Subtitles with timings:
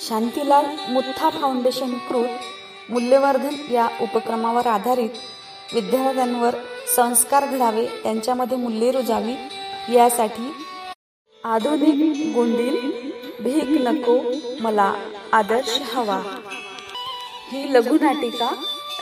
[0.00, 2.28] Shantilal मुत्था foundation कृत
[2.90, 5.10] मूल्यवर्धन या उपक्रमावर आधारित
[5.74, 6.54] विद्यार्थ्यांवर
[6.96, 9.34] संस्कार घडावे त्यांच्यामध्ये मूल्ये रुजावी
[9.94, 10.54] यासाठी
[11.44, 12.90] आधुनिक गोंडील
[13.40, 14.18] भीक नको
[14.60, 14.94] मला
[15.32, 16.20] आदर्श हवा.
[17.52, 18.54] ही लघुनाटिका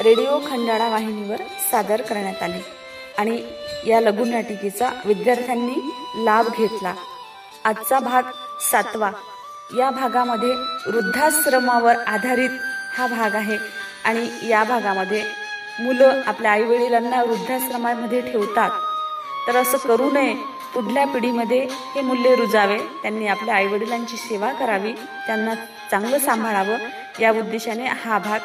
[0.04, 1.36] रेडिओ खंडाळा वाहिनीवर
[1.70, 2.60] सादर करण्यात आली
[3.18, 3.42] आणि
[3.86, 5.90] या लघुनाटिकेचा विद्यार्थ्यांनी
[6.24, 6.94] लाभ घेतला.
[7.64, 8.22] आजचा भाग
[8.70, 9.10] सातवा.
[9.76, 10.54] या भागामध्ये
[10.86, 12.50] वृद्धाश्रमावर आधारित
[12.98, 13.58] हा भाग आहे.
[14.04, 15.24] आणि या भागामध्ये
[15.80, 18.70] मुलं आपल्या आईवडिलांना वृद्धाश्रमामध्ये ठेवतात.
[19.46, 20.34] तर असं करू नये.
[20.74, 22.78] पुढल्या पिढीमध्ये हे मूल्य रुजावे.
[22.78, 24.92] त्यांनी आपल्या आईवडिलांची सेवा करावी.
[25.26, 25.54] त्यांना
[25.90, 26.76] चांगलं सांभाळावं.
[27.20, 28.38] या उद्देशाने हा भाग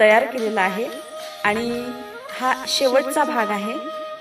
[0.00, 0.88] तयार केलेला आहे.
[1.44, 1.92] आणि
[2.40, 3.74] हा शेवटचा भाग आहे.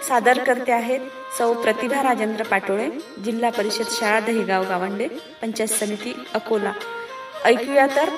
[0.07, 0.99] सादर करते आहेत
[1.38, 2.89] सौ प्रतिभा राजेंद्र पाटोळे
[3.25, 5.07] जिल्हा परिषद शाळा दहिगाव गावंडे
[5.41, 6.71] पंचायत समिती अकोला.
[7.45, 8.09] ऐकूया तर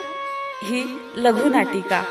[0.64, 2.04] ही लघुनाटिका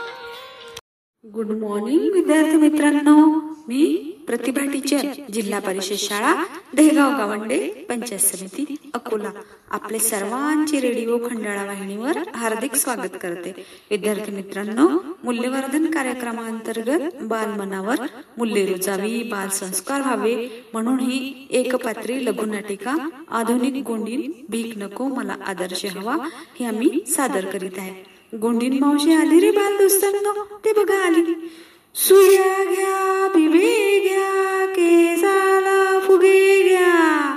[1.25, 3.41] गुड मॉर्निंग विद्यार्थी मित्रांनो.
[3.69, 3.85] मी
[4.27, 4.99] प्रतिभा टीचर
[5.33, 9.31] जिल्हा परिषद शाळा देगाव गावंडे पंचायत समिती अकोला.
[9.71, 13.65] आपले सर्वांचे रेडिओ खंडाळा वाहिनीवर हार्दिक स्वागत करते.
[13.91, 14.89] विद्यार्थी मित्रांनो
[15.25, 18.07] मूल्यवर्धन कार्यक्रमांतर्गत बालमनावर
[18.39, 25.87] मूल्य रुजावी बाल संस्कार व्हावे म्हणून ही एकपात्री लघुनाटिका आधुनिक गोंडी भीक नको मला आदर्श
[25.87, 26.17] हवा
[26.61, 28.10] ही आम्ही सादर करीत आहे.
[28.33, 31.51] गोंडीन मावशी आली रे बाल दोस्तांनो ते बघा आली.
[31.95, 37.37] सुया घ्या बिबे घ्या केसाला फुगे घ्या.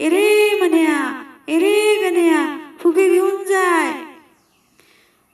[0.00, 3.92] एरे म्हण्या एरे गण्या फुगे घेऊन जाय.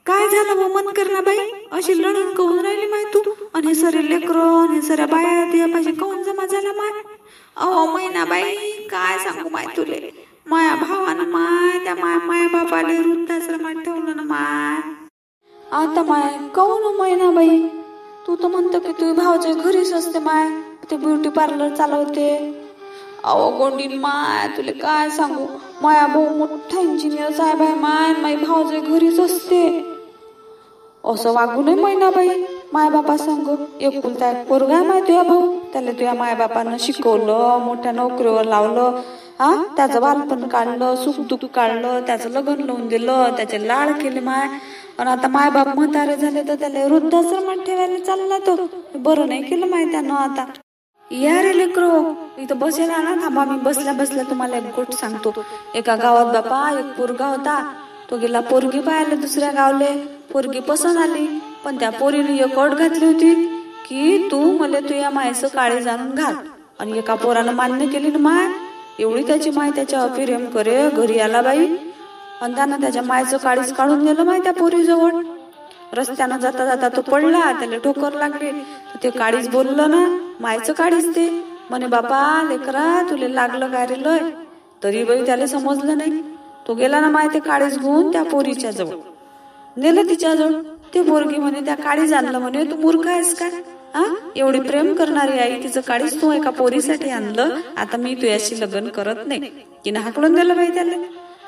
[0.05, 1.37] काय झालं वमन कर ना बाई?
[1.71, 3.19] अशी लढून कहून राहिली माय तू?
[3.53, 6.89] आणि हे सरे लेकरो आणि सऱ्या बाया तुझ्या पाहिजे कहून जमा झाला माय?
[7.55, 10.27] अहो मैना बाई काय सांगू माय तुले?
[10.47, 15.00] माया भावानं माय त्या माया माय बापाले वृद्धाश्रमात ठेवलं ना माय.
[15.73, 17.59] आता माय कौन हो मैना बाई?
[18.27, 20.49] तू तर म्हणतो की तुझी भावाच्या घरीच असते माय
[20.91, 22.55] ते ब्युटी पार्लर चालवते.
[23.23, 25.45] अहो गोंडी माय तुला काय सांगू?
[25.81, 29.85] माया भाऊ मोठा इंजिनियर साहेब आहे माय माई भावाच्या घरीच असते.
[31.05, 35.55] असं वागू नये मैनाबाई माय बापा सांग एकुलता एक पोरगा माय तुया भाऊ.
[35.73, 39.01] त्याला तुझ्या माय बापानं शिकवलं मोठ्या नोकरीवर लावलं.
[39.41, 44.47] हा त्याचं बालपण काढलं सुख दुःख काढलं त्याचं लग्न लावून दिलं त्याचे लाड केले माय.
[44.99, 48.55] आणि आता माय बाप म्हातारे झाले तर त्याला वृद्धाश्रमात ठेवायला चालला तो
[48.95, 50.45] बरं नाही केलं माय त्यानं आता.
[51.11, 55.33] या रे लेकरो इथं बसेला ना थांबा मी बसल्या बसल्या तुम्हाला एक गोष्ट सांगतो.
[55.75, 57.73] एका गावात बापा एक पोरगा होता.
[58.11, 59.91] तो गेला पोरगी पाहायला दुसऱ्या गावले.
[60.33, 61.27] पोरगी पसंत आली.
[61.65, 63.33] पण त्या पोरीने एक अट घातली होती
[63.89, 66.35] की तू मला तुझ्या मायचं काळे जाणून घाल.
[66.79, 68.47] आणि एका पोरानं मान्य केली ना माय
[69.01, 71.67] एवढी त्याची माय त्याच्या प्रेम करे घरी आला बाई.
[72.41, 75.11] आणि त्यानं त्याच्या मायचं काळीच काढून नेलं माय त्या पोरीजवळ.
[75.93, 78.51] रस्त्यानं जाता जाता तो पडला त्याला ठोकर लागले.
[78.51, 81.43] तर ते काळीच बोललं ना मायचं काळीच ते.
[81.69, 84.19] म्हणे बापा लेकरा तुले लागलं काय रे लय?
[84.83, 86.21] तरी बाई त्याला समजलं नाही.
[86.67, 88.95] तो गेला ना माय ते काळीच घेऊन त्या पोरीच्या जवळ.
[89.77, 90.51] नेलं तिच्याजवळ.
[90.93, 93.49] ते पोरगी म्हणे त्या काळीच आणलं म्हणे तू मूर्ख आहेस काय?
[93.95, 94.03] हा?
[94.35, 97.59] एवढी प्रेम करणारी आई तिचं काळीच तू एका पोरीसाठी आणलं?
[97.77, 99.49] आता मी तुझ्याशी लग्न करत नाही.
[99.85, 100.95] तिने हाकलून दिलं बाई त्याला.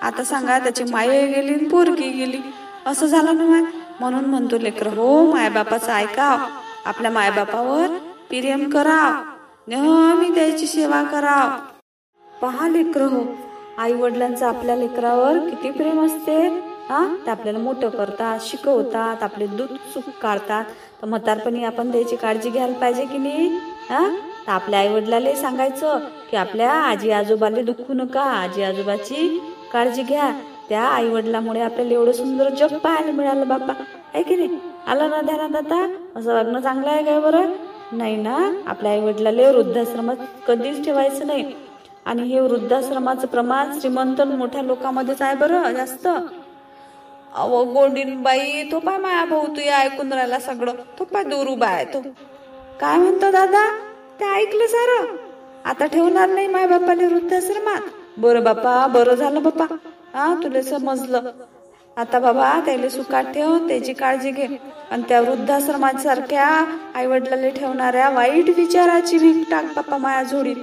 [0.01, 2.37] आता सांगा त्याची माय गेली पोरगी गेली.
[2.85, 3.61] असं झालं ना माय?
[3.99, 6.37] म्हणून म्हणतो लेकर हो मायबापाचं ऐकाव
[6.85, 7.87] आपल्या मायबापावर
[8.29, 9.23] प्रेम कराव
[9.67, 11.49] नेहमी त्याची सेवा कराव
[12.41, 13.23] पहा लेकर हो
[13.77, 16.72] आई वडिलांचं आपल्या लेकरावर किती प्रेम असते.
[16.89, 17.15] हा?
[17.25, 20.65] ते आपल्याला मोठं करतात शिकवतात आपले दूध सुख काढतात.
[21.01, 23.47] तर म्हातारपणी आपण त्याची काळजी घ्यायला पाहिजे की नाही?
[23.89, 24.15] हा?
[24.47, 25.99] तर आपल्या आई वडिलाला सांगायचं
[26.31, 29.41] की आपल्या आजी आजोबाला दुखू नका आजी आजोबाची
[29.73, 30.31] काळजी घ्या.
[30.69, 33.73] त्या आई वडिलामुळे आपल्याला एवढं सुंदर जग पाहायला मिळालं बाप्पा.
[34.13, 34.49] आहे की नाही?
[34.87, 35.95] आलं ना ध्यानात आता?
[36.15, 37.51] असं वागणं चांगलं आहे काय बरं?
[37.91, 38.51] नाही ना?
[38.67, 40.15] आपल्या आई वडिलाला वृद्धाश्रमात
[40.47, 41.55] कधीच ठेवायचं नाही.
[42.05, 46.07] आणि हे वृद्धाश्रमाचं प्रमाण श्रीमंत मोठ्या लोकांमध्येच आहे बरं जास्त.
[47.35, 50.73] अव गोंडीन बाई तो पाय माया भाऊ तू ऐकून राहिला सगळं.
[50.99, 52.01] तो पाय दूर उभा आहे तो.
[52.79, 53.67] काय म्हणतो दादा?
[54.19, 55.05] ते ऐकलं सार.
[55.65, 57.81] आता ठेवणार नाही माय बापाने वृद्धाश्रमात.
[58.17, 59.65] बरं बापा बरं झालं बापा
[60.13, 61.29] हा तुला समजलं.
[61.97, 64.47] आता बाबा त्याला सुखात ठेव त्याची काळजी घे.
[64.91, 66.47] आणि त्या वृद्धाश्रमात सारख्या
[66.95, 70.55] आई वडिलांना ठेवणाऱ्या वाईट विचाराची भीक टाक बाप्पा माया झोडीत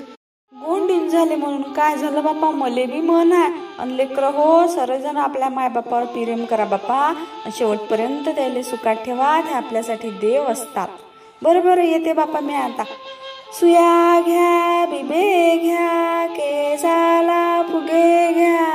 [0.52, 2.50] गोंडीन झाले म्हणून काय झालं बाप्पा?
[2.50, 3.69] मले बी मन आहे.
[3.80, 7.12] आणि लेकर हो सर्वजण आपल्या मायबापावर प्रेम करा बापा
[7.58, 10.88] शेवटपर्यंत त्याला सुखात ठेवा ते आपल्यासाठी देव असतात.
[11.42, 12.84] बरं बरं येते बापा मी आता.
[13.60, 18.69] सुया घ्या बिबे घ्या केसाला फुगे घ्या.